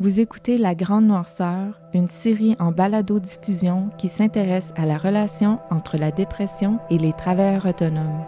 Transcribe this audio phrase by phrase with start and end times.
[0.00, 5.96] Vous écoutez La Grande Noirceur, une série en balado-diffusion qui s'intéresse à la relation entre
[5.96, 8.24] la dépression et les travailleurs autonomes.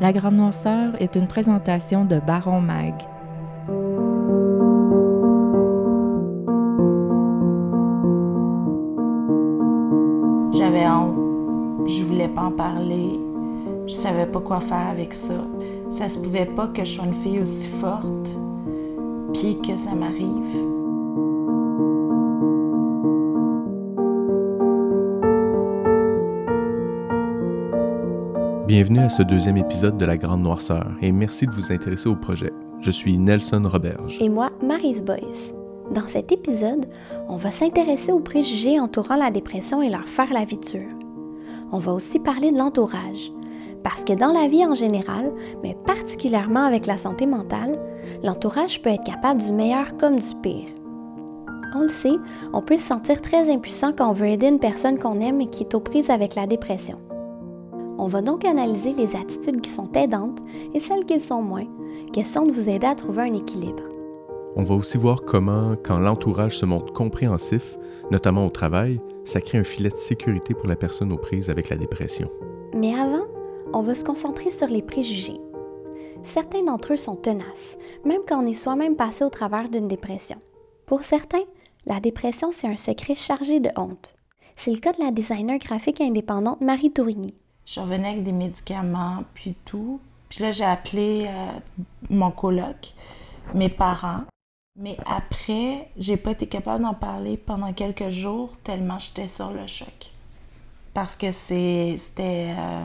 [0.00, 2.94] La Grande Noirceur est une présentation de Baron Mag.
[10.52, 11.86] J'avais honte.
[11.86, 13.20] Je voulais pas en parler.
[13.86, 15.44] Je savais pas quoi faire avec ça.
[15.90, 18.36] Ça se pouvait pas que je sois une fille aussi forte,
[19.34, 20.73] puis que ça m'arrive.
[28.74, 32.16] Bienvenue à ce deuxième épisode de La Grande Noirceur et merci de vous intéresser au
[32.16, 32.52] projet.
[32.80, 34.18] Je suis Nelson Roberge.
[34.20, 35.54] Et moi, Marise Boyce.
[35.94, 36.86] Dans cet épisode,
[37.28, 40.90] on va s'intéresser aux préjugés entourant la dépression et leur faire la vie dure.
[41.70, 43.30] On va aussi parler de l'entourage,
[43.84, 45.30] parce que dans la vie en général,
[45.62, 47.78] mais particulièrement avec la santé mentale,
[48.24, 50.74] l'entourage peut être capable du meilleur comme du pire.
[51.76, 52.16] On le sait,
[52.52, 55.46] on peut se sentir très impuissant quand on veut aider une personne qu'on aime et
[55.46, 56.96] qui est aux prises avec la dépression.
[57.96, 60.40] On va donc analyser les attitudes qui sont aidantes
[60.74, 61.66] et celles qui le sont moins,
[62.12, 63.82] question de vous aider à trouver un équilibre.
[64.56, 67.76] On va aussi voir comment, quand l'entourage se montre compréhensif,
[68.10, 71.68] notamment au travail, ça crée un filet de sécurité pour la personne aux prises avec
[71.68, 72.30] la dépression.
[72.74, 73.26] Mais avant,
[73.72, 75.40] on va se concentrer sur les préjugés.
[76.24, 80.36] Certains d'entre eux sont tenaces, même quand on est soi-même passé au travers d'une dépression.
[80.86, 81.44] Pour certains,
[81.86, 84.14] la dépression, c'est un secret chargé de honte.
[84.56, 87.34] C'est le cas de la designer graphique indépendante Marie Tourigny,
[87.66, 90.00] Je revenais avec des médicaments, puis tout.
[90.28, 91.58] Puis là, j'ai appelé euh,
[92.10, 92.92] mon coloc,
[93.54, 94.24] mes parents.
[94.76, 99.66] Mais après, j'ai pas été capable d'en parler pendant quelques jours tellement j'étais sur le
[99.66, 100.10] choc.
[100.92, 102.54] Parce que c'était.
[102.58, 102.84] euh,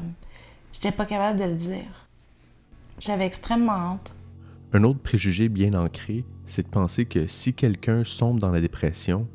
[0.72, 2.08] j'étais pas capable de le dire.
[3.00, 4.14] J'avais extrêmement honte.
[4.74, 9.28] Un autre préjugé bien ancré, c'est de penser que si quelqu'un sombre dans la dépression,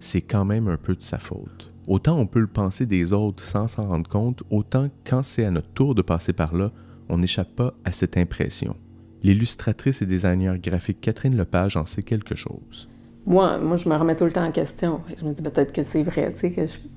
[0.00, 1.72] c'est quand même un peu de sa faute.
[1.86, 5.50] Autant on peut le penser des autres sans s'en rendre compte, autant quand c'est à
[5.50, 6.72] notre tour de passer par là,
[7.08, 8.76] on n'échappe pas à cette impression.
[9.22, 12.88] L'illustratrice et designer graphique Catherine Lepage en sait quelque chose.
[13.26, 15.00] Moi, moi, je me remets tout le temps en question.
[15.18, 16.90] Je me dis peut-être que c'est vrai, tu sais, que je suis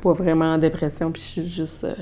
[0.00, 1.94] pas vraiment en dépression, puis je suis juste euh,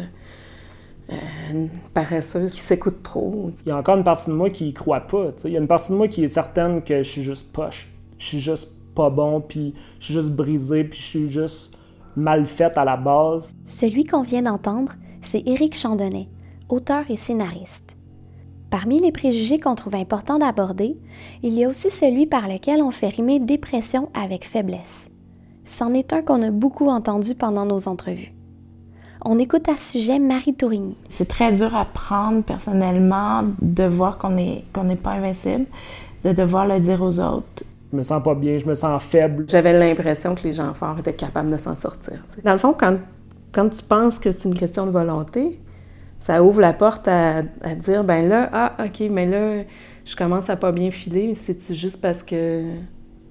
[1.10, 1.14] euh,
[1.50, 3.50] une paresseuse qui s'écoute trop.
[3.64, 5.32] Il y a encore une partie de moi qui y croit pas.
[5.32, 5.48] tu sais.
[5.50, 7.90] Il y a une partie de moi qui est certaine que je suis juste poche.
[8.18, 11.76] Je suis juste pas bon, puis je suis juste brisé, puis je suis juste
[12.16, 13.54] mal faite à la base.
[13.62, 14.92] Celui qu'on vient d'entendre,
[15.22, 16.28] c'est Éric Chandonnet,
[16.68, 17.96] auteur et scénariste.
[18.70, 20.98] Parmi les préjugés qu'on trouve important d'aborder,
[21.42, 25.10] il y a aussi celui par lequel on fait rimer dépression avec faiblesse.
[25.64, 28.34] C'en est un qu'on a beaucoup entendu pendant nos entrevues.
[29.24, 30.96] On écoute à ce sujet Marie Tourigny.
[31.08, 35.64] C'est très dur à prendre personnellement de voir qu'on est qu'on n'est pas invincible,
[36.24, 37.64] de devoir le dire aux autres.
[37.94, 39.44] Je me sens pas bien, je me sens faible.
[39.46, 42.24] J'avais l'impression que les gens forts étaient capables de s'en sortir.
[42.42, 42.96] Dans le fond, quand,
[43.52, 45.60] quand tu penses que c'est une question de volonté,
[46.18, 49.62] ça ouvre la porte à, à dire, ben là, ah, OK, mais là,
[50.04, 52.64] je commence à pas bien filer, mais c'est juste parce que,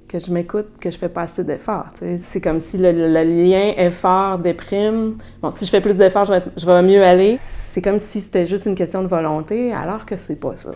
[0.08, 1.90] que je m'écoute que je fais pas assez d'efforts.
[2.20, 7.04] C'est comme si le, lien effort-déprime, bon, si je fais plus d'efforts, je vais, mieux
[7.04, 7.38] aller.
[7.72, 10.72] C'est comme si c'était juste une question de volonté, alors que c'est pas ça.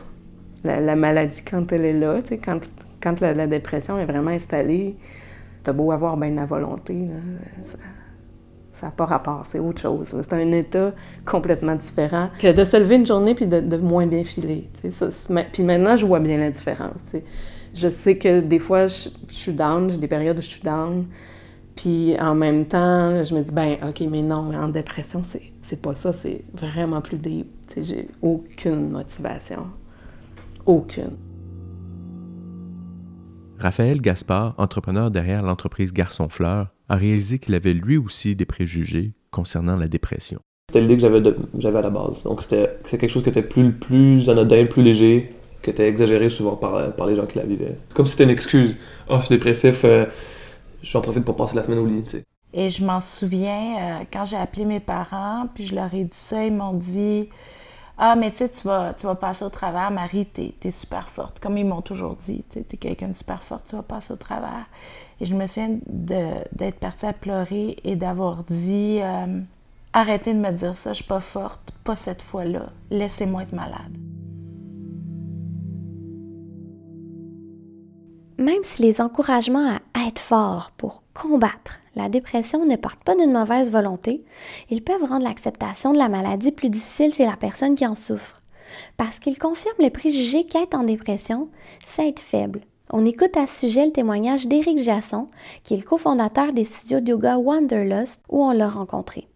[0.65, 2.59] La, la maladie, quand elle est là, quand,
[3.07, 4.95] quand la, dépression est vraiment installée,
[5.63, 7.07] t'as beau avoir bien de la volonté,
[7.65, 7.77] ça-
[8.87, 10.15] n'a pas rapport, c'est autre chose.
[10.21, 10.93] C'est un état
[11.25, 14.69] complètement différent que de se lever une journée puis de, moins bien filer.
[15.51, 16.99] puis maintenant, je vois bien la différence.
[17.73, 21.07] Je sais que des fois, je, suis down, j'ai des périodes où je suis down.
[21.75, 25.95] Puis en même temps, je me dis, ben OK, mais non, en dépression, c'est, pas
[25.95, 27.47] ça, c'est vraiment plus deep.
[27.81, 29.67] J'ai aucune motivation.
[30.65, 31.26] Aucune.
[33.59, 39.13] Raphaël Gaspard, entrepreneur derrière l'entreprise Garçon Fleur, a réalisé qu'il avait lui aussi des préjugés
[39.31, 40.39] concernant la dépression.
[40.69, 42.23] C'était l'idée que j'avais de- j'avais à la base.
[42.23, 46.29] Donc c'était c'est quelque chose qui était plus, plus anodin, plus léger, qui était exagéré
[46.29, 47.77] souvent par, par les gens qui la vivaient.
[47.93, 48.77] Comme si c'était une excuse.
[49.09, 50.05] Oh, je suis dépressif, euh,
[50.83, 52.03] j'en profite pour passer la semaine au lit.
[52.03, 52.23] tu sais.
[52.53, 56.09] Et je m'en souviens, euh, quand j'ai appelé mes parents, puis je leur ai dit
[56.13, 57.27] ça, ils m'ont dit
[57.97, 61.39] Ah, mais tu sais, tu vas, passer au travers, Marie, t'es es super forte.
[61.39, 64.17] Comme ils m'ont toujours dit, tu t'es quelqu'un de super forte, tu vas passer au
[64.17, 64.67] travers.
[65.19, 69.41] Et je me souviens d'être partie à pleurer et d'avoir dit euh,
[69.93, 72.67] Arrêtez de me dire ça, je suis pas forte, pas cette fois-là.
[72.91, 73.97] Laissez-moi être malade.
[78.37, 83.31] Même si les encouragements à être fort pour combattre la dépression ne partent pas d'une
[83.31, 84.23] mauvaise volonté,
[84.69, 88.43] ils peuvent rendre l'acceptation de la maladie plus difficile chez la personne qui en souffre,
[88.95, 91.49] parce qu'ils confirment le préjugé qu'être en dépression,
[91.83, 92.61] c'est être faible,
[92.91, 95.27] On écoute à ce sujet le témoignage d'Éric Jasson,
[95.63, 99.27] qui est le cofondateur des studios de yoga Wanderlust, où on l'a rencontré.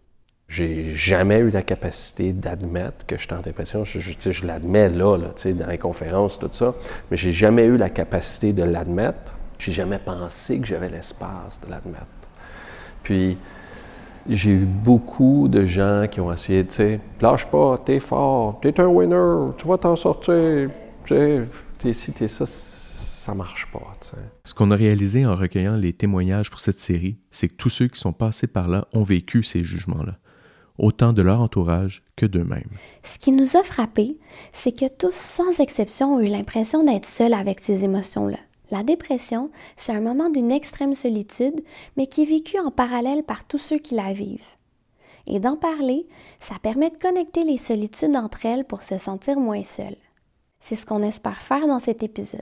[0.52, 3.84] J'ai jamais eu la capacité d'admettre que j'étais en dépression.
[3.84, 6.74] Je, je, l'admets là, dans les conférences, tout ça,
[7.10, 9.34] mais j'ai jamais eu la capacité de l'admettre.
[9.58, 12.04] J'ai jamais pensé que j'avais l'espace de l'admettre.
[13.02, 13.38] Puis,
[14.28, 18.78] j'ai eu beaucoup de gens qui ont essayé, tu sais, lâche pas, t'es fort, t'es
[18.78, 20.68] un winner, tu vas t'en sortir,
[21.04, 21.46] tu
[21.78, 23.80] t'es ci, t'es ça, ça marche pas.
[24.44, 27.88] Ce qu'on a réalisé en recueillant les témoignages pour cette série, c'est que tous ceux
[27.88, 30.18] qui sont passés par là ont vécu ces jugements-là,
[30.82, 32.76] autant de leur entourage que d'eux-mêmes.
[33.02, 34.18] Ce qui nous a frappé,
[34.52, 38.38] c'est que tous, sans exception, ont eu l'impression d'être seuls avec ces émotions-là.
[38.70, 41.60] La dépression, c'est un moment d'une extrême solitude,
[41.96, 44.40] mais qui est vécu en parallèle par tous ceux qui la vivent.
[45.26, 46.06] Et d'en parler,
[46.40, 49.96] ça permet de connecter les solitudes entre elles pour se sentir moins seules.
[50.58, 52.40] C'est ce qu'on espère faire dans cet épisode.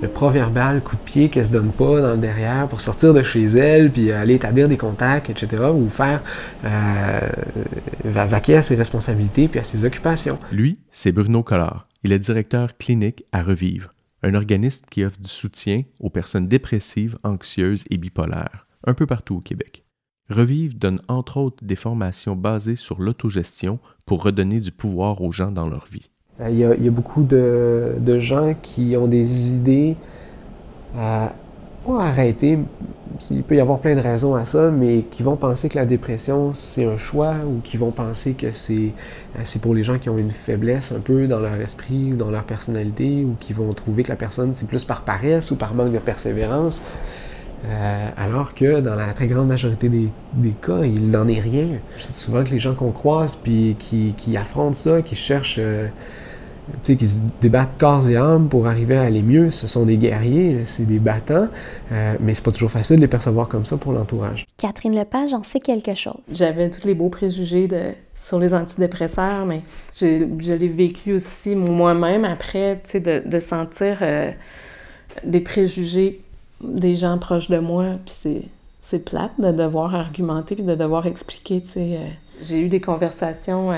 [0.00, 3.22] Le proverbial coup de pied qu'elle se donne pas dans le derrière pour sortir de
[3.22, 6.22] chez elle, puis aller établir des contacts, etc., ou faire
[6.64, 7.20] euh,
[8.04, 10.38] vaquer à ses responsabilités puis à ses occupations.
[10.52, 11.88] Lui, c'est Bruno Collard.
[12.04, 13.92] Il est directeur clinique à Revivre,
[14.22, 19.36] un organisme qui offre du soutien aux personnes dépressives, anxieuses et bipolaires, un peu partout
[19.36, 19.84] au Québec.
[20.30, 25.50] Revivre donne entre autres des formations basées sur l'autogestion pour redonner du pouvoir aux gens
[25.50, 26.10] dans leur vie.
[26.40, 29.96] Euh, il y, a, beaucoup de, gens qui ont des idées
[30.96, 31.32] à
[31.84, 32.58] pas arrêter.
[33.30, 35.86] Il peut y avoir plein de raisons à ça, mais qui vont penser que la
[35.86, 38.92] dépression, c'est un choix ou qui vont penser que c'est,
[39.36, 42.30] euh, pour les gens qui ont une faiblesse un peu dans leur esprit ou dans
[42.30, 45.74] leur personnalité ou qui vont trouver que la personne, c'est plus par paresse ou par
[45.74, 46.82] manque de persévérance.
[47.66, 50.10] Euh, alors que dans la très grande majorité des,
[50.62, 51.66] cas, il n'en est rien.
[51.96, 55.58] Je dis souvent que les gens qu'on croise, puis qui affrontent ça, qui cherchent
[56.82, 59.50] qui se débattent corps et âme pour arriver à aller mieux.
[59.50, 61.48] Ce sont des guerriers, c'est des battants,
[61.92, 64.46] euh, mais c'est pas toujours facile de les percevoir comme ça pour l'entourage.
[64.56, 66.14] Catherine Lepage en sait quelque chose.
[66.32, 69.62] J'avais tous les beaux préjugés de, sur les antidépresseurs, mais
[69.94, 74.30] je, l'ai vécu aussi moi-même après, de, de sentir euh,
[75.24, 76.22] des préjugés
[76.60, 78.48] des gens proches de moi, puis
[78.80, 81.62] c'est plate de devoir argumenter puis de devoir expliquer.
[81.76, 82.08] Euh,
[82.42, 83.70] j'ai eu des conversations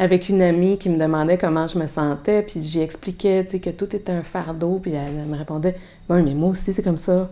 [0.00, 3.94] avec une amie qui me demandait comment je me sentais, puis j'y expliquais que tout
[3.94, 5.76] était un fardeau, puis elle, me répondait
[6.08, 7.28] Oui, mais moi aussi, c'est comme ça.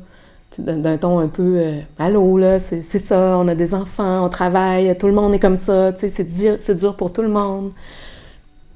[0.58, 4.96] D'un ton un peu euh, Allô, là, c'est ça, on a des enfants, on travaille,
[4.98, 7.72] tout le monde est comme ça, c'est dur, dur pour tout le monde.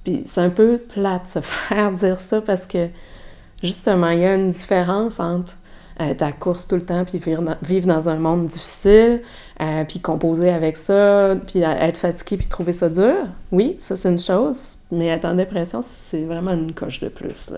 [0.05, 2.89] Puis c'est un peu plate se faire dire ça parce que
[3.63, 5.53] justement, il y a une différence entre
[6.01, 7.21] être à course tout le temps, puis
[7.63, 9.23] vivre dans, un monde difficile,
[9.61, 13.15] euh, puis composer avec ça, puis être fatigué, puis trouver ça dur.
[13.51, 17.53] Oui, ça c'est une chose, mais être en dépression, c'est vraiment une coche de plus.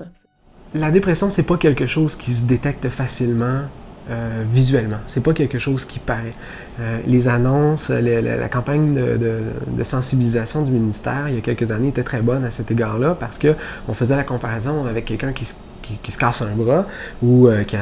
[0.74, 3.62] La dépression, c'est pas quelque chose qui se détecte facilement
[4.10, 4.98] euh, visuellement.
[5.06, 6.32] C'est pas quelque chose qui paraît.
[6.78, 12.02] Euh, les annonces, la, campagne de, sensibilisation du ministère il y a quelques années était
[12.02, 13.54] très bonne à cet égard-là parce que
[13.88, 16.86] on faisait la comparaison avec quelqu'un qui, se casse un bras
[17.22, 17.78] ou euh, qui,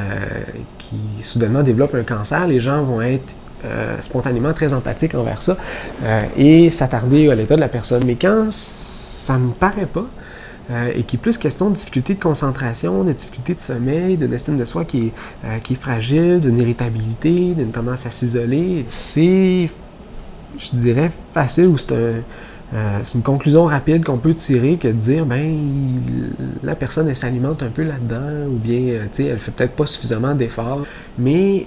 [0.79, 2.47] qui, soudainement développe un cancer.
[2.47, 3.35] Les gens vont être
[4.01, 5.57] spontanément très empathiques envers ça
[6.37, 8.03] et s'attarder à l'état de la personne.
[8.05, 10.07] Mais quand ça ne paraît pas,
[10.71, 14.33] euh, et qui est plus question de difficultés de concentration, de difficultés de sommeil, d'une
[14.33, 15.13] estime de soi qui est,
[15.45, 18.85] euh, fragile, d'une irritabilité, d'une tendance à s'isoler.
[18.89, 19.69] C'est,
[20.59, 25.27] je dirais, facile ou c'est euh, une conclusion rapide qu'on peut tirer que de dire,
[25.27, 25.59] ben,
[26.63, 29.87] la personne, elle s'alimente un peu là-dedans, ou bien, tu sais, elle fait peut-être pas
[29.87, 30.87] suffisamment d'efforts.
[31.19, 31.67] Mais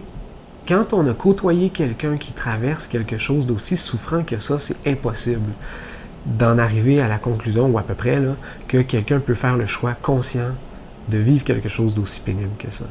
[0.68, 5.52] quand on a côtoyé quelqu'un qui traverse quelque chose d'aussi souffrant que ça, c'est impossible
[6.26, 8.22] d'en arriver à la conclusion, ou à peu près,
[8.68, 10.52] que quelqu'un peut faire le choix conscient
[11.10, 12.86] de vivre quelque chose d'aussi pénible que ça.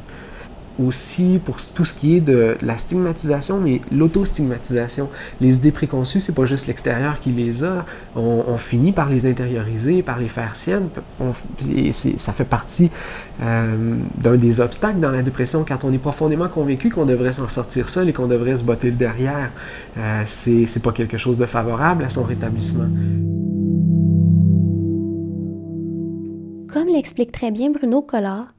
[0.77, 5.09] Aussi, pour tout ce qui est de la stigmatisation, mais l'auto-stigmatisation.
[5.39, 7.85] Les idées préconçues, c'est pas juste l'extérieur qui les a.
[8.13, 10.89] On, finit par les intérioriser, par les faire siennes.
[12.17, 12.91] ça fait partie
[13.41, 17.47] euh, d'un des obstacles dans la dépression quand on est profondément convaincu qu'on devrait s'en
[17.47, 19.51] sortir seul et qu'on devrait se botter le derrière.
[19.97, 22.89] Euh, c'est pas quelque chose de favorable à son rétablissement.
[26.75, 28.51] Comme l'explique très bien Bruno Collard,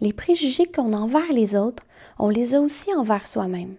[0.00, 1.82] les préjugés qu'on a envers les autres,
[2.20, 3.74] on les a aussi envers soi-même.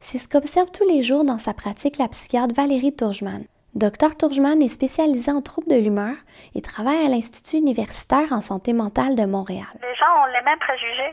[0.00, 3.44] C'est ce qu'observe tous les jours dans sa pratique la psychiatre Valérie Tourgeman.
[3.74, 6.16] Dr Tourgeman est spécialisée en troubles de l'humeur
[6.54, 9.68] et travaille à l'Institut universitaire en santé mentale de Montréal.
[9.82, 11.12] Les gens ont les mêmes préjugés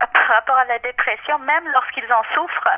[0.00, 2.72] par rapport à la dépression, même lorsqu'ils en souffrent.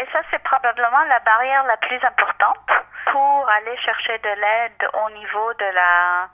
[0.00, 2.64] Et ça, c'est probablement la barrière la plus importante
[3.12, 6.30] pour aller chercher de l'aide au niveau de la,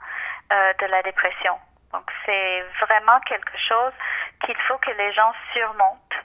[0.51, 1.55] euh, de la dépression.
[1.93, 3.93] Donc, c'est vraiment quelque chose
[4.45, 6.17] qu'il faut que les gens surmontent.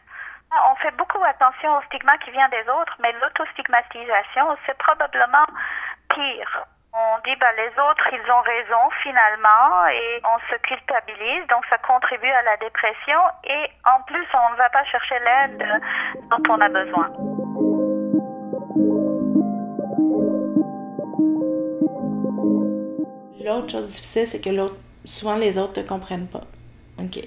[0.71, 5.47] On fait beaucoup attention au stigma qui vient des autres, mais l'autostigmatisation, c'est probablement
[6.09, 6.66] pire.
[6.92, 11.76] On dit ben, les autres, ils ont raison finalement et on se culpabilise, donc ça
[11.78, 15.83] contribue à la dépression et en plus on ne va pas chercher l'aide
[16.30, 17.36] dont on a besoin.
[23.47, 24.50] L'autre chose difficile, c'est que
[25.05, 26.45] souvent les autres te comprennent pas.
[27.00, 27.23] OK.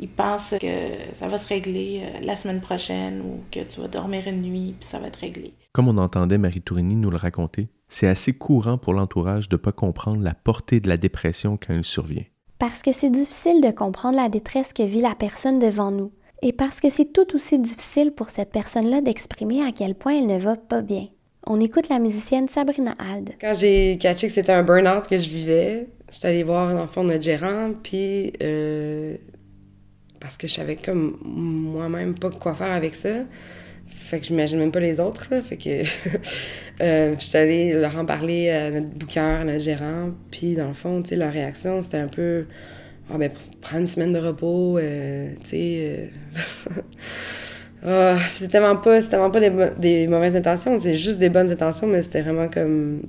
[0.00, 0.66] Ils pensent que
[1.12, 4.74] ça va se régler euh, la semaine prochaine ou que tu vas dormir une nuit
[4.78, 5.54] puis ça va être réglé.
[5.72, 9.60] Comme on entendait Marie Tourini nous le raconter, c'est assez courant pour l'entourage de ne
[9.60, 12.24] pas comprendre la portée de la dépression quand elle survient.
[12.58, 16.10] Parce que c'est difficile de comprendre la détresse que vit la personne devant nous.
[16.42, 20.26] Et parce que c'est tout aussi difficile pour cette personne-là d'exprimer à quel point elle
[20.26, 21.06] ne va pas bien.
[21.46, 23.34] On écoute la musicienne Sabrina Ald.
[23.40, 26.88] Quand j'ai catché que c'était un burn-out que je vivais, j'étais allée voir dans le
[26.88, 29.16] fond notre gérant, puis euh,
[30.20, 33.24] parce que je savais comme moi-même pas quoi faire avec ça.
[33.88, 35.42] Fait que j'imagine même pas les autres, là.
[35.42, 35.82] Fait que
[36.80, 40.12] euh, je suis allée leur en parler à notre booker, à notre gérant.
[40.30, 42.46] Puis dans le fond, tu leur réaction, c'était un peu
[43.12, 46.10] Ah, ben, prends une semaine de repos, euh, tu sais.
[47.84, 48.16] Euh...
[48.16, 51.50] oh, c'est tellement pas, c'est tellement pas des, des mauvaises intentions, c'est juste des bonnes
[51.50, 53.02] intentions, mais c'était vraiment comme,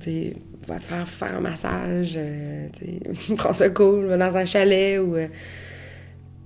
[0.00, 0.34] tu
[0.68, 5.00] va te faire faire un massage, euh, tu prends ça cool, va dans un chalet
[5.00, 5.16] ou.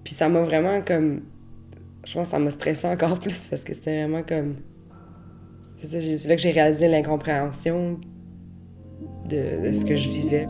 [0.02, 1.20] Puis ça m'a vraiment comme
[2.06, 4.56] je pense que ça m'a stressé encore plus parce que c'était vraiment comme.
[5.76, 8.00] C'est ça, c'est là que j'ai réalisé l'incompréhension
[9.28, 10.46] de, ce que je vivais.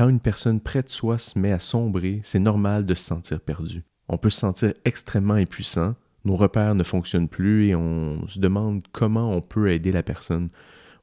[0.00, 3.38] Quand une personne près de soi se met à sombrer, c'est normal de se sentir
[3.38, 3.82] perdu.
[4.08, 5.92] On peut se sentir extrêmement impuissant,
[6.24, 10.48] nos repères ne fonctionnent plus et on se demande comment on peut aider la personne.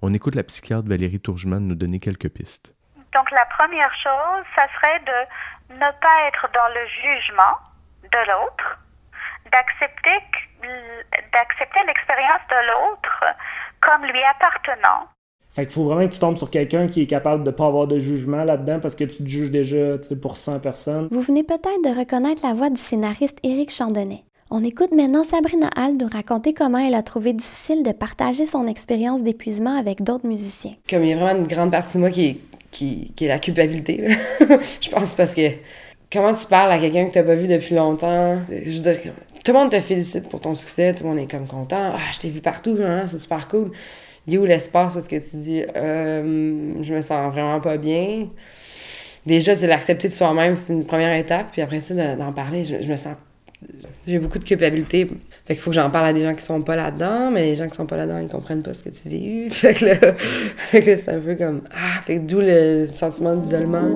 [0.01, 2.73] On écoute la psychiatre Valérie Tourgeman nous donner quelques pistes.
[3.13, 7.55] Donc la première chose, ça serait de ne pas être dans le jugement
[8.01, 8.79] de l'autre,
[9.51, 10.25] d'accepter
[11.31, 13.25] d'accepter l'expérience de l'autre
[13.79, 15.07] comme lui appartenant.
[15.57, 17.65] Fait qu'il faut vraiment que tu tombes sur quelqu'un qui est capable de ne pas
[17.65, 21.07] avoir de jugement là-dedans parce que tu te juges déjà pour 100 personnes.
[21.09, 24.23] Vous venez peut-être de reconnaître la voix du scénariste Éric Chandonnet.
[24.51, 28.67] On écoute maintenant Sabrina Hall nous raconter comment elle a trouvé difficile de partager son
[28.67, 30.73] expérience d'épuisement avec d'autres musiciens.
[30.87, 32.37] Comme il y a vraiment une grande partie de moi qui est
[32.69, 34.09] qui, est la culpabilité.
[34.79, 35.49] je pense parce que
[36.13, 39.13] comment tu parles à quelqu'un que tu n'as pas vu depuis longtemps, je veux dire,
[39.43, 41.93] tout le monde te félicite pour ton succès, tout le monde est comme content.
[41.95, 43.71] Ah, je t'ai vu partout, hein, c'est super cool.
[44.27, 48.27] Il où l'espace où ce que tu dis, euh, je me sens vraiment pas bien?
[49.25, 51.47] Déjà, c'est l'accepter de soi-même, c'est une première étape.
[51.51, 53.15] Puis après ça, d'en parler, je, me sens.
[54.05, 55.09] J'ai beaucoup de culpabilité.
[55.45, 57.55] Fait qu'il faut que j'en parle à des gens qui sont pas là-dedans, mais les
[57.55, 59.49] gens qui sont pas là-dedans, ils comprennent pas ce que tu vis.
[59.53, 61.61] Fait que là, c'est un peu comme.
[61.71, 63.89] Ah, fait que d'où le sentiment d'isolement.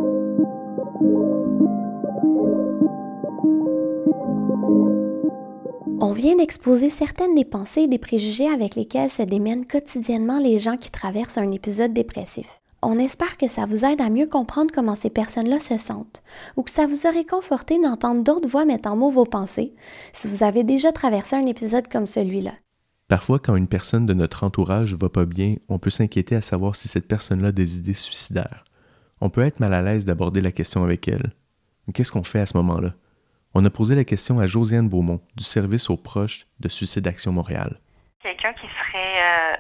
[6.04, 10.58] On vient d'exposer certaines des pensées et des préjugés avec lesquels se démènent quotidiennement les
[10.58, 12.48] gens qui traversent un épisode dépressif.
[12.82, 16.24] On espère que ça vous aide à mieux comprendre comment ces personnes-là se sentent,
[16.58, 19.76] ou que ça vous aurait conforté d'entendre d'autres voix mettre en mots vos pensées,
[20.12, 22.54] si vous avez déjà traversé un épisode comme celui-là.
[23.08, 26.76] Parfois, quand une personne de notre entourage va pas bien, on peut s'inquiéter à savoir
[26.76, 28.66] si cette personne-là a des idées suicidaires.
[29.20, 31.36] On peut être mal à l'aise d'aborder la question avec elle.
[31.94, 32.96] Qu'est-ce qu'on fait à ce moment-là?
[33.54, 37.34] On a posé la question à Josiane Beaumont, du service aux proches de Suicide Action
[37.34, 37.80] Montréal.
[38.24, 39.56] Quelqu'un qui serait euh,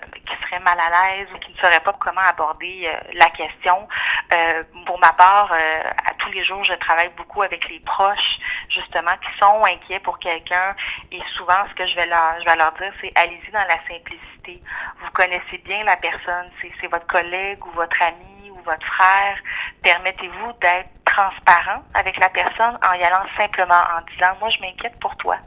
[0.59, 3.87] mal à l'aise ou qui ne saurait pas comment aborder euh, la question.
[4.33, 8.39] Euh, pour ma part, euh, à tous les jours, je travaille beaucoup avec les proches,
[8.69, 10.75] justement, qui sont inquiets pour quelqu'un.
[11.11, 13.77] Et souvent, ce que je vais leur, je vais leur dire, c'est allez-y dans la
[13.87, 14.61] simplicité.
[15.01, 19.37] Vous connaissez bien la personne, c'est votre collègue ou votre ami ou votre frère.
[19.83, 24.97] Permettez-vous d'être transparent avec la personne en y allant simplement en disant moi je m'inquiète
[24.99, 25.37] pour toi.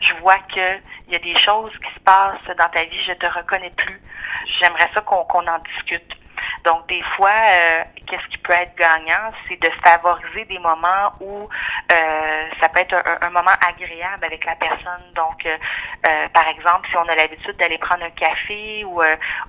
[0.00, 3.12] Je vois que il y a des choses qui se passent dans ta vie, je
[3.12, 4.00] te reconnais plus.
[4.60, 6.23] J'aimerais ça qu'on en discute.
[6.64, 11.48] Donc, des fois, euh, qu'est-ce qui peut être gagnant, c'est de favoriser des moments où
[11.92, 15.12] euh, ça peut être un, moment agréable avec la personne.
[15.14, 19.02] Donc, euh, par exemple, si on a l'habitude d'aller prendre un café ou,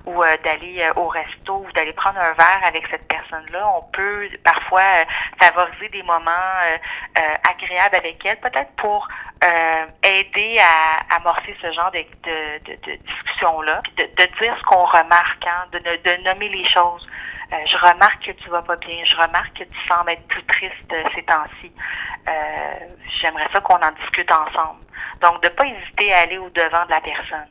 [0.06, 5.04] ou d'aller au resto ou d'aller prendre un verre avec cette personne-là, on peut parfois
[5.40, 6.32] favoriser des moments
[7.48, 9.06] agréables avec elle, peut-être pour
[10.02, 15.46] aider à amorcer ce genre de, de, de, discussion-là, de, de dire ce qu'on remarque,
[15.46, 16.95] hein, de, de nommer les choses
[17.52, 19.04] Euh, je remarque que tu vas pas bien.
[19.04, 21.72] Je remarque que tu sembles être plus triste euh, ces temps-ci.
[22.28, 22.32] Euh,
[23.20, 24.80] j'aimerais ça qu'on en discute ensemble.
[25.20, 27.48] Donc, de pas hésiter à aller au devant de la personne.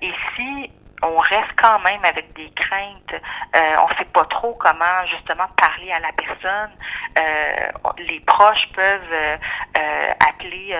[0.00, 0.70] et si
[1.02, 3.12] on reste quand même avec des craintes.
[3.12, 6.70] Euh, on ne sait pas trop comment justement parler à la personne.
[7.18, 10.76] Euh, les proches peuvent euh, appeler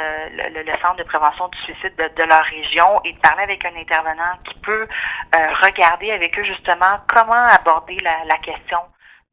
[0.55, 4.59] le, centre de prévention du suicide de, leur région et parler avec un intervenant qui
[4.61, 4.87] peut
[5.63, 8.79] regarder avec eux justement comment aborder la, la question.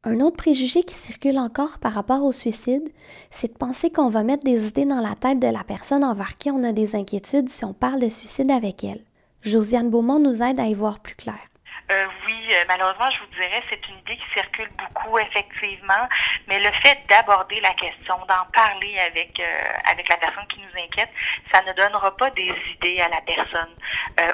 [0.04, 2.88] Un autre préjugé qui circule encore par rapport au suicide,
[3.30, 6.38] c'est de penser qu'on va mettre des idées dans la tête de la personne envers
[6.38, 9.04] qui on a des inquiétudes si on parle de suicide avec elle.
[9.42, 11.49] Josiane Beaumont nous aide à y voir plus clair.
[11.90, 16.08] Euh, oui, euh, malheureusement, je vous dirais, c'est une idée qui circule beaucoup, effectivement,
[16.46, 20.82] mais le fait d'aborder la question, d'en parler avec euh, avec la personne qui nous
[20.82, 21.10] inquiète,
[21.52, 23.74] ça ne donnera pas des idées à la personne,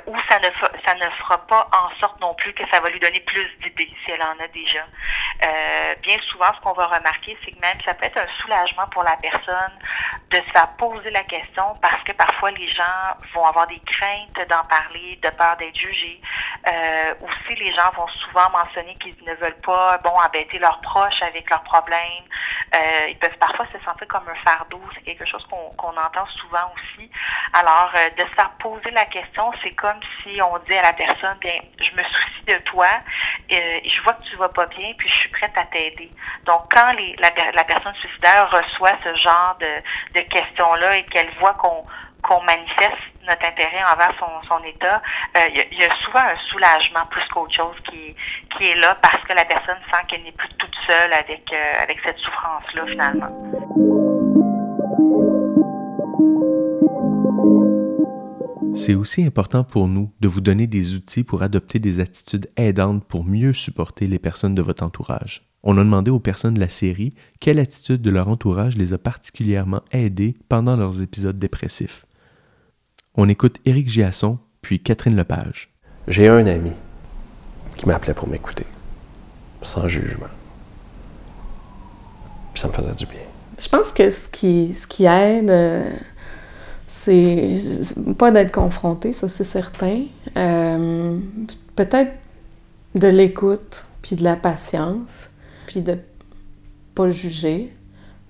[0.06, 0.50] ou ça ne
[0.84, 3.90] ça ne fera pas en sorte non plus que ça va lui donner plus d'idées
[4.04, 4.84] si elle en a déjà.
[6.02, 9.02] bien souvent, ce qu'on va remarquer, c'est que même ça peut être un soulagement pour
[9.02, 9.78] la personne
[10.30, 14.48] de se faire poser la question parce que parfois les gens vont avoir des craintes
[14.48, 16.20] d'en parler, de peur d'être jugés.
[16.66, 17.14] Euh,
[17.54, 21.62] les gens vont souvent mentionner qu'ils ne veulent pas bon embêter leurs proches avec leurs
[21.62, 22.24] problèmes.
[22.74, 24.80] Euh, ils peuvent parfois se sentir comme un fardeau.
[24.94, 27.10] C'est quelque chose qu'on entend souvent aussi.
[27.52, 30.92] Alors, euh, de se faire poser la question, c'est comme si on dit à la
[30.92, 32.88] personne, bien, je me soucie de toi,
[33.52, 36.10] euh, je vois que tu vas pas bien, puis je suis prête à t'aider.
[36.44, 41.54] Donc, quand les, la, la personne suicidaire reçoit ce genre de questions-là et qu'elle voit
[41.54, 41.84] qu'on
[42.26, 45.00] qu'on manifeste notre intérêt envers son, état,
[45.36, 48.14] euh, il y, a souvent un soulagement plus qu'autre chose qui,
[48.64, 51.98] est là parce que la personne sent qu'elle n'est plus toute seule avec, euh, avec
[52.04, 53.30] cette souffrance-là finalement.
[58.74, 63.06] C'est aussi important pour nous de vous donner des outils pour adopter des attitudes aidantes
[63.06, 65.42] pour mieux supporter les personnes de votre entourage.
[65.62, 68.98] On a demandé aux personnes de la série quelle attitude de leur entourage les a
[68.98, 72.06] particulièrement aidés pendant leurs épisodes dépressifs.
[73.18, 75.72] On écoute Éric Giasson, puis Catherine Lepage.
[76.06, 76.72] J'ai un ami
[77.78, 78.66] qui m'appelait pour m'écouter,
[79.62, 80.26] sans jugement.
[82.52, 83.22] Puis ça me faisait du bien.
[83.58, 85.90] Je pense que ce qui, ce qui aide, euh,
[86.88, 87.58] c'est
[88.18, 90.02] pas d'être confronté, ça c'est certain.
[90.36, 91.18] Euh,
[91.74, 92.12] peut-être
[92.94, 95.30] de l'écoute, puis de la patience
[95.66, 95.98] puis de
[96.94, 97.72] pas juger,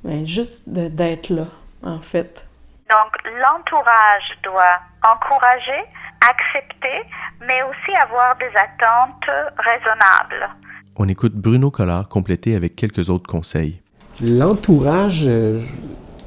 [0.05, 1.49] mais juste d'être là,
[1.83, 2.46] en fait.
[2.91, 5.85] Donc, l'entourage doit encourager,
[6.29, 7.03] accepter,
[7.41, 10.49] mais aussi avoir des attentes raisonnables.
[10.97, 13.81] On écoute Bruno Collard compléter avec quelques autres conseils.
[14.23, 15.61] L'entourage, euh,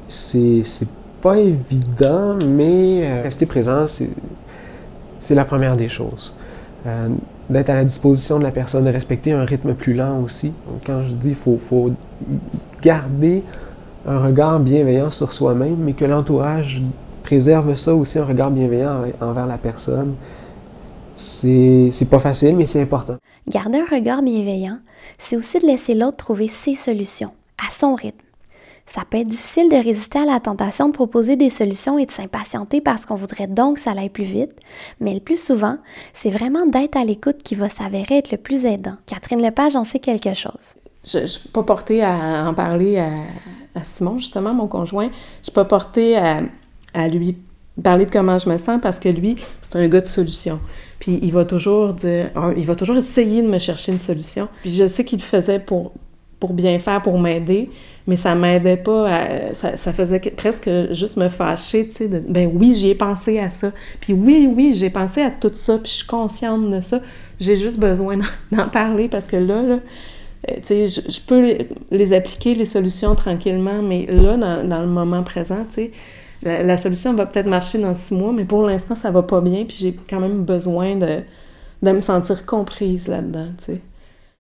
[0.08, 0.64] c'est
[1.22, 6.36] pas évident, mais euh, rester présent, c'est la première des choses.
[6.86, 7.10] Euh,
[7.50, 10.54] d'être à la disposition de la personne, de respecter un rythme plus lent aussi.
[10.86, 11.94] quand je dis qu'il faut,
[12.82, 13.44] garder
[14.06, 16.82] un regard bienveillant sur soi-même, mais que l'entourage
[17.24, 20.16] préserve ça aussi, un regard bienveillant envers la personne,
[21.16, 23.18] c'est pas facile, mais c'est important.
[23.48, 24.80] Garder un regard bienveillant,
[25.18, 28.26] c'est aussi de laisser l'autre trouver ses solutions, à son rythme.
[28.86, 32.12] Ça peut être difficile de résister à la tentation de proposer des solutions et de
[32.12, 34.56] s'impatienter parce qu'on voudrait donc que ça aille plus vite,
[35.00, 35.78] mais le plus souvent,
[36.14, 38.96] c'est vraiment d'être à l'écoute qui va s'avérer être le plus aidant.
[39.06, 40.74] Catherine Lepage en sait quelque chose.
[41.12, 45.06] Je ne suis pas portée à en parler à, Simon, justement, mon conjoint.
[45.06, 46.42] Je ne suis pas portée à,
[46.94, 47.38] à lui
[47.82, 50.60] parler de comment je me sens parce que lui, c'est un gars de solution.
[51.00, 54.50] Puis il va toujours dire, il va toujours essayer de me chercher une solution.
[54.62, 55.94] Puis je sais qu'il le faisait pour,
[56.40, 57.70] pour bien faire, pour m'aider
[58.10, 62.90] mais ça m'aidait pas, ça, faisait presque juste me fâcher, tu sais, ben oui, j'y
[62.90, 66.08] ai pensé à ça, puis oui, oui, j'ai pensé à tout ça, puis je suis
[66.08, 67.02] consciente de ça,
[67.40, 68.18] j'ai juste besoin
[68.52, 69.78] d'en parler parce que là, là,
[70.48, 75.66] euh, sais, je, peux les, appliquer, les solutions, tranquillement, mais là, dans, le moment présent,
[75.70, 75.92] sais,
[76.44, 79.66] la, solution va peut-être marcher dans six mois, mais pour l'instant, ça va pas bien,
[79.66, 81.22] puis j'ai quand même besoin de,
[81.82, 83.48] de me sentir comprise là-dedans.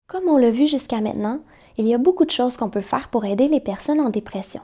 [0.07, 1.41] Comme on l'a vu jusqu'à maintenant,
[1.79, 4.63] il y a beaucoup de choses qu'on peut faire pour aider les personnes en dépression.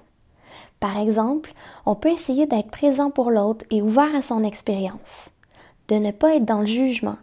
[0.80, 1.54] Par exemple,
[1.86, 5.30] on peut essayer d'être présent pour l'autre et ouvert à son expérience,
[5.88, 7.16] de ne pas être dans le jugement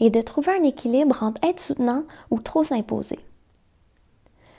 [0.00, 3.18] et de trouver un équilibre entre être soutenant ou trop s'imposer.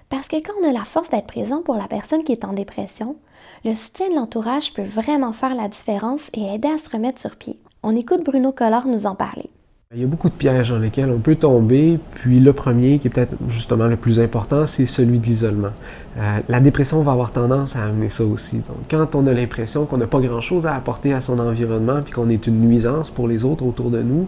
[0.10, 2.54] Parce que quand on a la force d'être présent pour la personne qui est en
[2.54, 3.18] dépression,
[3.66, 7.36] le soutien de l'entourage peut vraiment faire la différence et aider à se remettre sur
[7.36, 7.60] pied.
[7.84, 9.50] On écoute Bruno Collard nous en parler.
[9.96, 13.08] Il y a beaucoup de pièges dans lesquels on peut tomber, puis le premier, qui
[13.08, 15.72] est peut-être justement le plus important, c'est celui de l'isolement.
[16.18, 18.58] Euh, la dépression va avoir tendance à amener ça aussi.
[18.58, 22.12] Donc, quand on a l'impression qu'on n'a pas grand-chose à apporter à son environnement, puis
[22.12, 24.28] qu'on est une nuisance pour les autres autour de nous,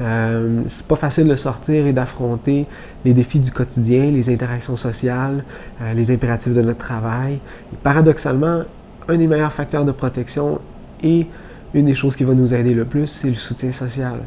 [0.00, 2.66] euh, c'est pas facile de sortir et d'affronter
[3.04, 5.44] les défis du quotidien, les interactions sociales,
[5.82, 7.38] euh, les impératifs de notre travail.
[7.84, 8.64] Paradoxalement,
[9.06, 10.58] un des meilleurs facteurs de protection
[11.04, 11.28] et
[11.74, 14.18] une des choses qui va nous aider le plus, c'est le soutien social.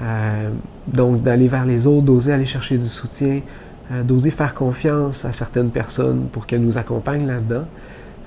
[0.00, 0.50] Euh,
[0.86, 3.40] donc, d'aller vers les autres, d'oser aller chercher du soutien,
[3.92, 7.64] euh, d'oser faire confiance à certaines personnes pour qu'elles nous accompagnent là-dedans.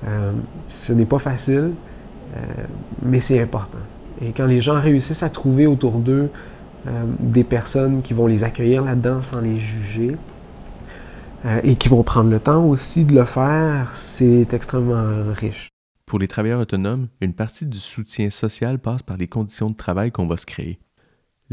[0.06, 0.32] Euh,
[0.66, 1.72] ce n'est pas facile,
[3.02, 3.78] mais c'est important.
[4.22, 6.30] Et quand les gens réussissent à trouver autour d'eux
[7.20, 10.16] des personnes qui vont les accueillir là-dedans sans les juger,
[11.62, 15.68] et qui vont prendre le temps aussi de le faire, c'est extrêmement riche.
[16.06, 20.10] Pour les travailleurs autonomes, une partie du soutien social passe par les conditions de travail
[20.10, 20.78] qu'on va se créer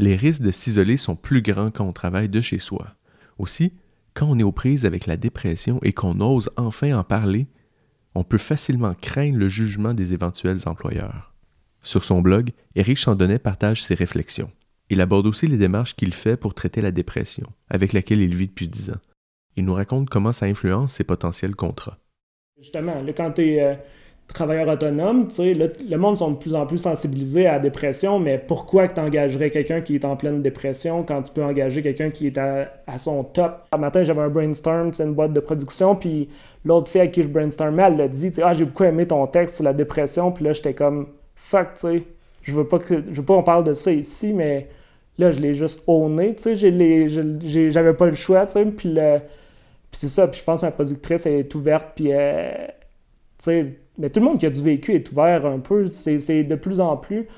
[0.00, 2.96] les risques de s'isoler sont plus grands quand on travaille de chez soi.
[3.38, 3.74] Aussi,
[4.14, 7.46] quand on est aux prises avec la dépression et qu'on ose enfin en parler,
[8.14, 11.34] on peut facilement craindre le jugement des éventuels employeurs.
[11.82, 14.50] Sur son blog, Éric Chandonnet partage ses réflexions.
[14.88, 18.48] Il aborde aussi les démarches qu'il fait pour traiter la dépression, avec laquelle il vit
[18.48, 19.00] depuis dix ans.
[19.56, 21.98] Il nous raconte comment ça influence ses potentiels contrats.
[22.58, 23.58] Justement, quand tu
[24.32, 28.18] travailleurs autonomes, tu sais, le, monde sont de plus en plus sensibilisés à la dépression,
[28.18, 32.10] mais pourquoi tu engagerais quelqu'un qui est en pleine dépression quand tu peux engager quelqu'un
[32.10, 33.66] qui est à, son top?
[33.72, 36.28] Un matin, j'avais un brainstorm, une boîte de production, puis
[36.64, 39.56] l'autre fille à qui je brainstormais, elle l'a dit, ah, j'ai beaucoup aimé ton texte
[39.56, 42.02] sur la dépression, puis là, j'étais comme, fuck, tu sais,
[42.42, 44.68] je veux pas que, je veux pas qu'on parle de ça ici, mais
[45.18, 48.96] là, je l'ai juste owné, tu sais, j'avais pas le choix, tu sais, puis
[49.92, 52.52] c'est ça, puis je pense que ma productrice est ouverte, puis, euh,
[53.38, 53.66] tu sais,
[54.00, 56.80] mais tout le monde qui a du vécu est ouvert un peu, c'est de plus
[56.80, 57.28] en plus.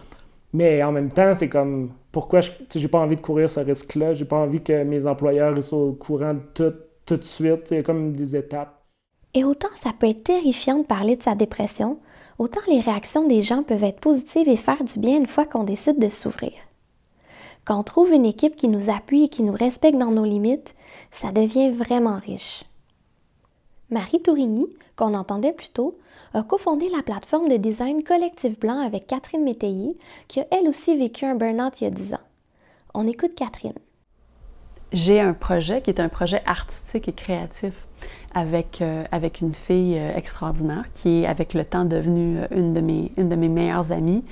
[0.52, 4.14] Mais en même temps, c'est comme pourquoi je j'ai pas envie de courir ce risque-là,
[4.14, 6.72] j'ai pas envie que mes employeurs soient au courant de tout,
[7.04, 8.80] tout de suite, c'est comme des étapes.
[9.34, 11.98] Et autant ça peut être terrifiant de parler de sa dépression,
[12.38, 15.64] autant les réactions des gens peuvent être positives et faire du bien une fois qu'on
[15.64, 16.52] décide de s'ouvrir.
[17.64, 20.74] Quand on trouve une équipe qui nous appuie et qui nous respecte dans nos limites,
[21.10, 22.64] ça devient vraiment riche.
[23.88, 25.98] Marie Tourigny, qu'on entendait plus tôt,
[26.34, 29.96] a cofondé la plateforme de design Collectif Blanc avec Catherine Métayer,
[30.28, 32.20] qui a elle aussi vécu un burn-out il y a 10 ans.
[32.94, 33.72] On écoute Catherine.
[34.92, 37.86] J'ai un projet qui est un projet artistique et créatif
[38.34, 39.04] avec, euh,
[39.40, 43.28] une fille euh, extraordinaire qui est avec le temps devenue euh, une, de mes, une
[43.28, 44.24] de mes meilleures amies,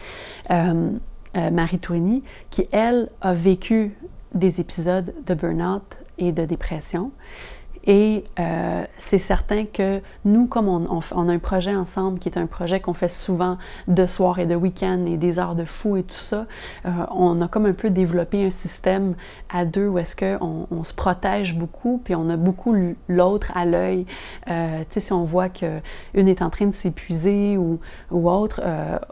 [1.34, 3.96] Marie Tourigny, qui elle a vécu
[4.34, 7.12] des épisodes de burn-out et de dépression.
[7.84, 12.38] Et euh, c'est certain que nous, comme on, on, a un projet ensemble qui est
[12.38, 13.56] un projet qu'on fait souvent
[13.88, 16.46] de soir et de week-end et des heures de fou et tout ça,
[16.84, 19.14] euh, on a comme un peu développé un système
[19.48, 22.76] à deux où est-ce qu'on on se protège beaucoup, puis on a beaucoup
[23.08, 24.04] l'autre à l'œil.
[24.50, 28.60] Euh, tu sais, si on voit qu'une est en train de s'épuiser ou, ou autre,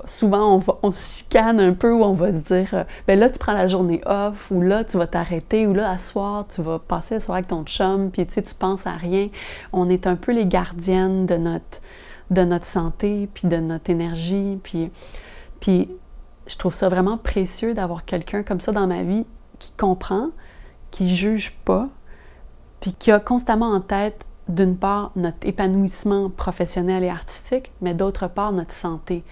[0.04, 3.31] souvent on, va, on se chicane un peu où on va se dire, ben là,
[3.31, 6.61] tu prends la journée off, ou là, tu vas t'arrêter, ou là, à soir, tu
[6.61, 9.29] vas passer la soirée avec ton chum, puis tu sais, tu pense à rien.
[9.73, 11.81] On est un peu les gardiennes de notre,
[12.31, 14.59] de notre santé, puis de notre énergie.
[14.62, 14.90] Puis,
[15.61, 15.88] puis
[16.47, 19.27] je trouve ça vraiment précieux d'avoir quelqu'un comme ça dans ma vie
[19.59, 20.31] qui comprend,
[20.90, 21.88] qui juge pas,
[22.81, 28.29] puis qui a constamment en tête, d'une part, notre épanouissement professionnel et artistique, mais d'autre
[28.29, 29.25] part, notre santé.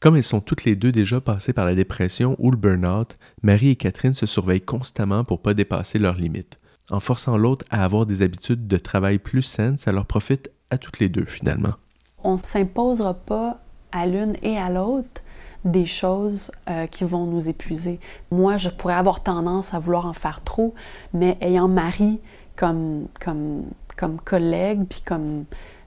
[0.00, 3.70] Comme elles sont toutes les deux déjà passées par la dépression ou le burn-out, Marie
[3.70, 6.58] et Catherine se surveillent constamment pour pas dépasser leurs limites
[6.90, 10.78] en forçant l'autre à avoir des habitudes de travail plus saines, ça leur profite à
[10.78, 11.74] toutes les deux finalement.
[12.22, 13.60] On ne s'imposera pas
[13.92, 15.22] à l'une et à l'autre
[15.64, 18.00] des choses euh, qui vont nous épuiser.
[18.30, 20.74] Moi, je pourrais avoir tendance à vouloir en faire trop,
[21.12, 22.18] mais ayant Marie
[22.56, 23.64] comme, comme,
[23.96, 25.44] comme collègue, puis comme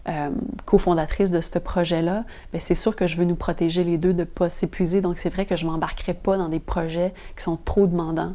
[0.10, 0.30] euh,
[0.66, 4.20] cofondatrice de ce projet-là, ben, c'est sûr que je veux nous protéger les deux de
[4.20, 5.02] ne pas s'épuiser.
[5.02, 8.34] Donc, c'est vrai que je ne m'embarquerai pas dans des projets qui sont trop demandants.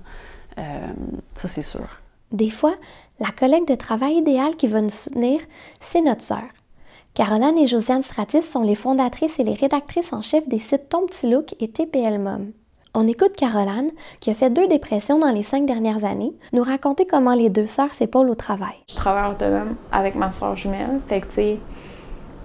[0.59, 0.63] Euh,
[1.35, 2.01] ça, c'est sûr.
[2.33, 2.75] Des fois,
[3.21, 5.41] la collègue de travail idéale qui va nous soutenir,
[5.81, 6.45] c'est notre sœur.
[7.15, 11.07] Caroline et Josiane Stratis sont les fondatrices et les rédactrices en chef des sites Ton
[11.07, 12.53] Petit Look et TPL Mom.
[12.95, 17.07] On écoute Caroline, qui a fait deux dépressions dans les cinq dernières années, nous raconter
[17.07, 18.77] comment les deux sœurs s'épaulent au travail.
[18.91, 21.01] Je travaille autonome avec ma sœur jumelle.
[21.09, 21.57] Fait que,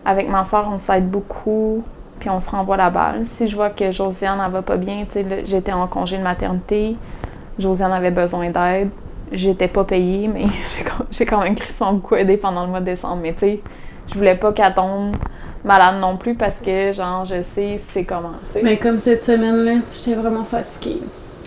[0.05, 1.83] avec ma sœur, on s'aide beaucoup,
[2.19, 3.25] puis on se renvoie la balle.
[3.25, 5.05] Si je vois que Josiane ne va pas bien,
[5.45, 6.95] j'étais en congé de maternité,
[7.59, 8.89] Josiane avait besoin d'aide,
[9.33, 10.45] j'étais pas payée, mais
[11.11, 13.21] j'ai quand même son beaucoup aidé pendant le mois de décembre.
[13.21, 13.61] Mais tu sais,
[14.07, 15.15] je voulais pas qu'elle tombe
[15.63, 20.15] malade non plus parce que, genre, je sais c'est comment, Mais comme cette semaine-là, j'étais
[20.15, 20.99] vraiment fatiguée.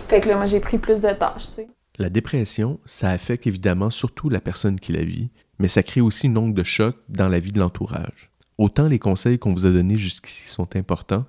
[0.07, 1.67] Fait que là, moi, j'ai pris plus de tâches, tu sais.
[1.99, 6.27] La dépression, ça affecte évidemment surtout la personne qui la vit, mais ça crée aussi
[6.27, 8.29] une onde de choc dans la vie de l'entourage.
[8.59, 11.25] Autant les conseils qu'on vous a donnés jusqu'ici sont importants,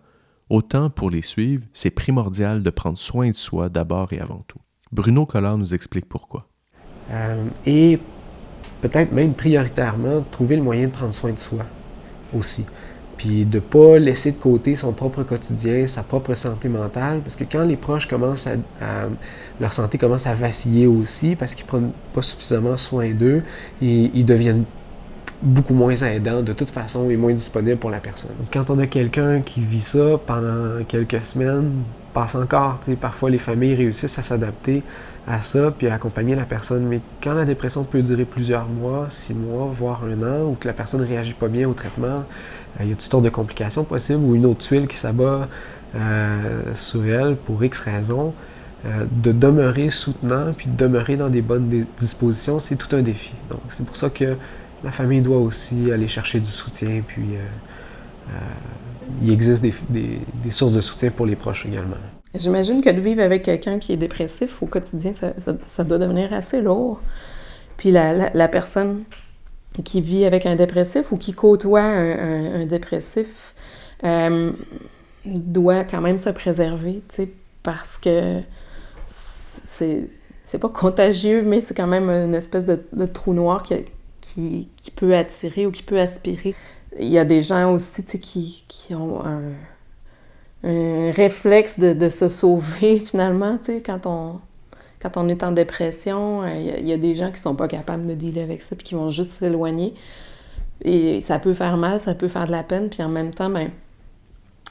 [0.51, 4.59] autant pour les suivre, c'est primordial de prendre soin de soi d'abord et avant tout.
[4.93, 6.48] Bruno Collard nous explique pourquoi.
[7.11, 7.99] Euh, et
[8.81, 11.65] peut-être même prioritairement, trouver le moyen de prendre soin de soi
[12.37, 12.65] aussi.
[13.17, 17.35] Puis de ne pas laisser de côté son propre quotidien, sa propre santé mentale, parce
[17.35, 19.09] que quand les proches commencent à,
[19.61, 23.43] leur santé commence à vaciller aussi, parce qu'ils ne prennent pas suffisamment soin d'eux,
[23.81, 24.65] ils, ils deviennent
[25.43, 28.31] beaucoup moins aidants de toute façon et moins disponibles pour la personne.
[28.53, 31.73] Quand on a quelqu'un qui vit ça pendant quelques semaines,
[32.13, 34.83] passe encore, parfois les familles réussissent à s'adapter
[35.29, 36.85] à ça puis à accompagner la personne.
[36.85, 40.67] Mais quand la dépression peut durer plusieurs mois, six mois, voire un an, ou que
[40.67, 42.25] la personne ne réagit pas bien au traitement,
[42.81, 45.49] euh, il y a toutes sortes de complications possibles ou une autre tuile qui s'abat
[45.95, 48.33] euh, sur elle pour X raisons.
[48.87, 53.35] Euh, de demeurer soutenant puis de demeurer dans des bonnes dispositions, c'est tout un défi.
[53.51, 54.37] Donc, c'est pour ça que
[54.85, 57.31] la famille doit aussi aller chercher du soutien, puis
[59.23, 61.97] il existe des, sources de soutien pour les proches également.
[62.35, 66.61] J'imagine que de vivre avec quelqu'un qui est dépressif au quotidien, ça, doit devenir assez
[66.61, 67.01] lourd.
[67.77, 69.05] Puis la, personne
[69.85, 73.55] qui vit avec un dépressif ou qui côtoie un, dépressif
[74.05, 74.53] euh,
[75.25, 77.29] doit quand même se préserver, tu sais,
[77.63, 78.41] parce que
[79.65, 80.09] c'est,
[80.47, 85.15] c'est pas contagieux, mais c'est quand même une espèce de, trou noir qui, qui, peut
[85.15, 86.55] attirer ou qui peut aspirer
[86.99, 89.53] il y a des gens aussi qui, qui ont un,
[90.63, 94.41] réflexe de, se sauver finalement, quand on,
[95.01, 96.43] quand on est en dépression.
[96.43, 98.85] Euh, il y, a, des gens qui sont pas capables de dealer avec ça puis
[98.85, 99.95] qui vont juste s'éloigner.
[100.83, 103.51] Et ça peut faire mal, ça peut faire de la peine, puis en même temps,
[103.51, 103.71] ben,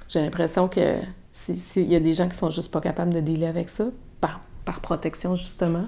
[0.08, 1.00] j'ai l'impression que
[1.34, 3.88] s'il y a des gens qui sont juste pas capables de dealer avec ça,
[4.22, 5.88] par, par protection justement,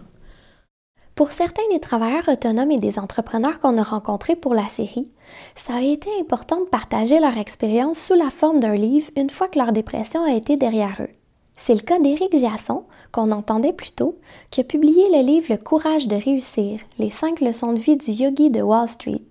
[1.20, 5.10] pour certains des travailleurs autonomes et des entrepreneurs qu'on a rencontrés pour la série,
[5.54, 9.50] ça a été important de partager leur expérience sous la forme d'un livre une fois
[9.50, 11.10] que leur dépression a été derrière eux.
[11.58, 14.18] C'est le cas d'Éric Giasson, qu'on entendait plus tôt,
[14.50, 18.12] qui a publié le livre Le courage de réussir, les cinq leçons de vie du
[18.12, 19.28] yogi de Wall Street.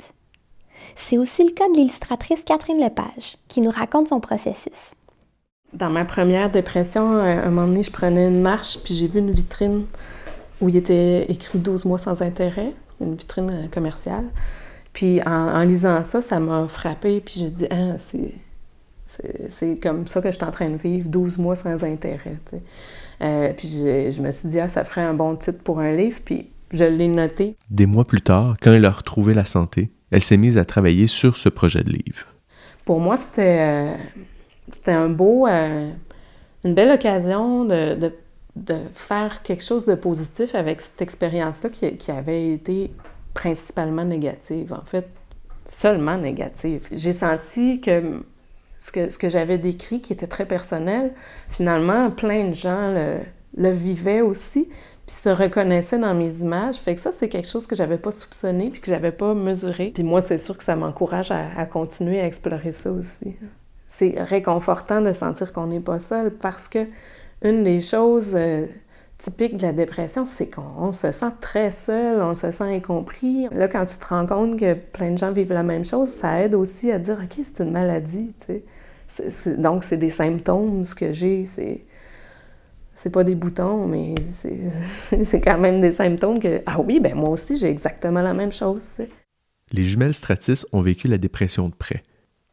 [0.94, 4.92] C'est aussi le cas de l'illustratrice Catherine Lepage, qui nous raconte son processus.
[5.72, 9.30] Dans ma première dépression, un moment donné, je prenais une marche, puis j'ai vu une
[9.30, 9.86] vitrine
[10.60, 14.24] où il était écrit 12 mois sans intérêt, une vitrine euh, commerciale.
[14.92, 17.96] Puis en, lisant ça, ça m'a frappé, puis j'ai dit, ah,
[19.48, 22.38] c'est comme ça que je suis en train de vivre, 12 mois sans intérêt.
[23.20, 26.18] Euh, puis je, me suis dit, ah, ça ferait un bon titre pour un livre,
[26.24, 27.56] puis je l'ai noté.
[27.70, 31.06] Des mois plus tard, quand elle a retrouvé la santé, elle s'est mise à travailler
[31.06, 32.26] sur ce projet de livre.
[32.84, 33.94] Pour moi, c'était
[34.88, 38.12] euh, un beau, une belle occasion de, de
[38.64, 42.92] de faire quelque chose de positif avec cette expérience-là qui, avait été
[43.34, 45.08] principalement négative, en fait,
[45.66, 46.86] seulement négative.
[46.90, 48.22] J'ai senti que
[48.80, 51.12] ce que, ce que j'avais décrit, qui était très personnel,
[51.48, 52.94] finalement, plein de gens
[53.56, 54.68] le, vivaient aussi,
[55.06, 56.76] puis se reconnaissaient dans mes images.
[56.76, 59.92] Fait que ça, c'est quelque chose que j'avais pas soupçonné, puis que j'avais pas mesuré.
[59.94, 63.36] Puis moi, c'est sûr que ça m'encourage à continuer à explorer ça aussi.
[63.88, 66.86] C'est réconfortant de sentir qu'on n'est pas seul parce que
[67.42, 68.66] une des choses euh,
[69.18, 73.48] typiques de la dépression, c'est qu'on se sent très seul, on se sent incompris.
[73.50, 76.40] Là, quand tu te rends compte que plein de gens vivent la même chose, ça
[76.42, 78.32] aide aussi à dire, OK, c'est une maladie,
[79.58, 81.84] donc, c'est des symptômes, ce que j'ai, c'est...
[82.94, 84.16] C'est pas des boutons, mais
[85.24, 88.50] c'est quand même des symptômes que, ah oui, ben moi aussi, j'ai exactement la même
[88.50, 88.82] chose.
[89.70, 92.02] Les jumelles Stratis ont vécu la dépression de près.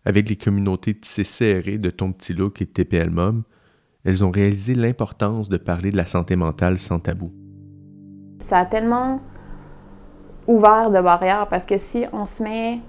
[0.06, 3.42] Avec les communautés tissées serrées de Ton Petit Look et TPL Mom,
[4.06, 7.32] elles ont réalisé l'importance de parler de la santé mentale sans tabou.
[8.40, 9.20] Ça a tellement
[10.48, 12.80] ouvert de barrières parce que si on se met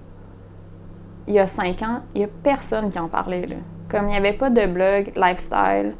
[1.27, 3.45] il y a cinq ans, il n'y a personne qui en parlait.
[3.89, 5.95] Comme il n'y avait pas de blog lifestyle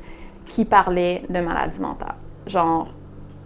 [0.45, 2.15] qui parlait de maladie mentale.
[2.45, 2.87] Genre,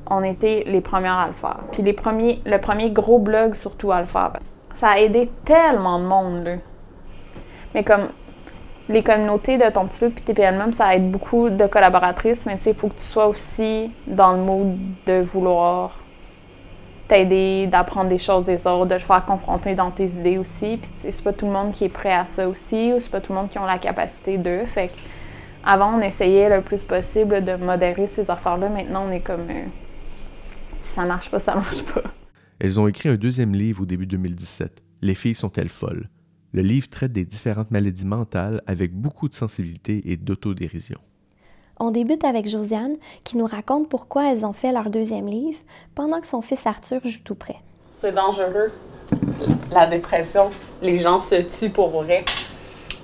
[0.07, 1.61] on était les premières à le faire.
[1.71, 4.33] Puis les premiers, le premier gros blog, surtout à le faire.
[4.73, 6.43] Ça a aidé tellement de monde.
[6.43, 6.55] Là.
[7.73, 8.09] Mais comme
[8.89, 12.63] les communautés de ton petit look puis TPL ça aide beaucoup de collaboratrices, mais tu
[12.63, 15.97] sais, il faut que tu sois aussi dans le mood de vouloir
[17.07, 20.77] t'aider, d'apprendre des choses des autres, de te faire confronter dans tes idées aussi.
[20.77, 23.19] Puis c'est pas tout le monde qui est prêt à ça aussi, ou c'est pas
[23.19, 24.63] tout le monde qui a la capacité de.
[24.65, 24.93] Fait que
[25.63, 28.69] avant, on essayait le plus possible de modérer ces affaires-là.
[28.69, 29.65] Maintenant, on est comme euh,
[30.79, 32.03] si ça marche pas, ça marche pas.
[32.59, 34.81] Elles ont écrit un deuxième livre au début 2017.
[35.01, 36.07] Les filles sont-elles folles?
[36.53, 40.99] Le livre traite des différentes maladies mentales avec beaucoup de sensibilité et d'autodérision.
[41.79, 45.57] On débute avec Josiane qui nous raconte pourquoi elles ont fait leur deuxième livre
[45.95, 47.55] pendant que son fils Arthur joue tout près.
[47.95, 48.71] C'est dangereux,
[49.71, 50.51] la dépression.
[50.81, 52.25] Les gens se tuent pour vrai.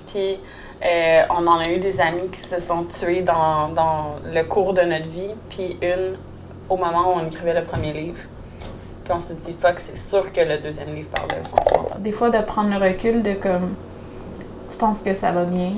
[0.08, 0.36] Puis
[0.84, 4.74] euh, on en a eu des amis qui se sont tués dans, dans le cours
[4.74, 6.16] de notre vie, puis une
[6.68, 8.18] au moment où on écrivait le premier livre.
[9.10, 12.02] On s'est dit, fuck, c'est sûr que le deuxième livre parle de santé mentale.
[12.02, 13.74] Des fois, de prendre le recul de comme,
[14.70, 15.72] tu penses que ça va bien,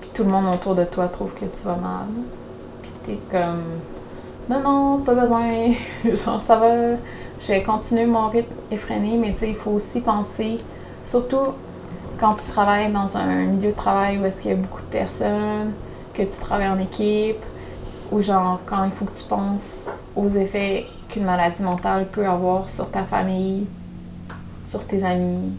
[0.00, 2.06] puis tout le monde autour de toi trouve que tu vas mal,
[2.82, 3.64] puis t'es comme,
[4.48, 5.72] non, non, pas besoin,
[6.04, 6.96] genre, ça va,
[7.38, 10.56] je vais continuer mon rythme effréné, mais tu sais, il faut aussi penser,
[11.04, 11.52] surtout
[12.18, 14.86] quand tu travailles dans un milieu de travail où est-ce qu'il y a beaucoup de
[14.86, 15.72] personnes,
[16.14, 17.44] que tu travailles en équipe,
[18.10, 19.86] ou genre quand il faut que tu penses
[20.16, 23.66] aux effets qu'une maladie mentale peut avoir sur ta famille,
[24.62, 25.52] sur tes amis,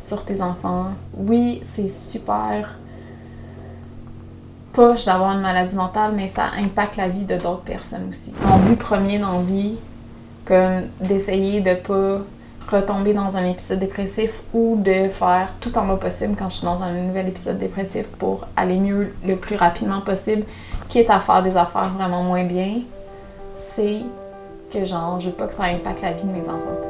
[0.00, 0.86] sur tes enfants.
[1.16, 2.76] Oui, c'est super
[4.72, 8.32] poche d'avoir une maladie mentale, mais ça impacte la vie de d'autres personnes aussi.
[8.44, 9.76] Mon but premier dans la vie,
[10.44, 12.22] comme d'essayer de pas
[12.68, 16.64] retomber dans un épisode dépressif ou de faire tout en bas possible quand je suis
[16.64, 20.42] dans un nouvel épisode dépressif pour aller mieux le plus rapidement possible,
[20.88, 22.80] quitte à faire des affaires vraiment moins bien,
[23.54, 24.00] c'est
[24.70, 26.80] que genre, je veux pas que ça impacte la vie de mes enfants.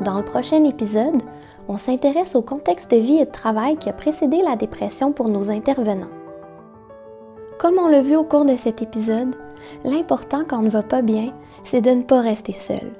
[0.00, 1.22] Dans le prochain épisode,
[1.68, 5.28] on s'intéresse au contexte de vie et de travail qui a précédé la dépression pour
[5.28, 6.10] nos intervenants.
[7.58, 9.34] Comme on l'a vu au cours de cet épisode,
[9.84, 12.92] l'important quand on ne va pas bien, c'est de ne pas rester seul.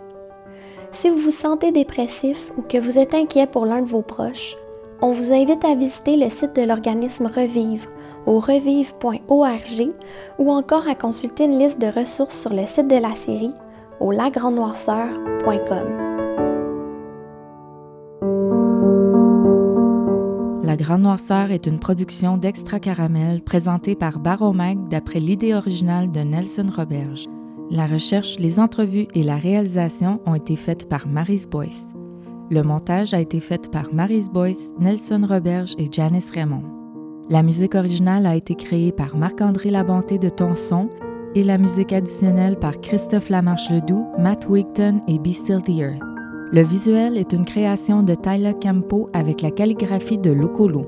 [0.92, 4.56] Si vous vous sentez dépressif ou que vous êtes inquiet pour l'un de vos proches,
[5.02, 7.86] on vous invite à visiter le site de l'organisme Revive
[8.26, 9.92] au revive.org
[10.38, 13.52] ou encore à consulter une liste de ressources sur le site de la série
[14.00, 16.04] au lagrandnoirceur.com.
[20.62, 26.20] La Grande Noirceur est une production d'Extra Caramel présentée par Baromag d'après l'idée originale de
[26.20, 27.26] Nelson Roberge.
[27.70, 31.93] La recherche, les entrevues et la réalisation ont été faites par Marise Boyce.
[32.50, 36.62] Le montage a été fait par Marise Boyce, Nelson Roberge et Janice Raymond.
[37.30, 40.90] La musique originale a été créée par Marc-André Labonté de Tonson
[41.34, 46.02] et la musique additionnelle par Christophe Lamarche-Ledoux, Matt Wigton et Be Still the Earth.
[46.52, 50.86] Le visuel est une création de Tyler Campo avec la calligraphie de Locolo.